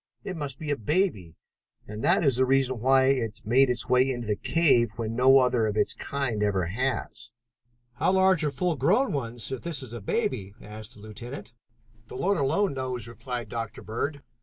It 0.23 0.35
must 0.35 0.57
be 0.57 0.71
a 0.71 0.75
baby, 0.77 1.35
and 1.87 2.03
that 2.03 2.25
is 2.25 2.37
the 2.37 2.45
reason 2.47 2.79
why 2.79 3.03
it 3.09 3.39
made 3.45 3.69
its 3.69 3.87
way 3.87 4.09
into 4.09 4.25
the 4.25 4.35
cave 4.35 4.89
when 4.95 5.15
no 5.15 5.37
other 5.37 5.67
of 5.67 5.77
its 5.77 5.93
kind 5.93 6.41
ever 6.41 6.65
has." 6.65 7.29
"How 7.93 8.13
large 8.13 8.43
are 8.43 8.49
full 8.49 8.75
grown 8.77 9.11
ones 9.11 9.51
if 9.51 9.61
this 9.61 9.83
is 9.83 9.93
a 9.93 10.01
baby?" 10.01 10.55
asked 10.59 10.95
the 10.95 11.01
lieutenant. 11.01 11.53
"The 12.07 12.17
Lord 12.17 12.37
alone 12.39 12.73
knows," 12.73 13.07
replied 13.07 13.47
Dr. 13.49 13.83
Bird. 13.83 14.23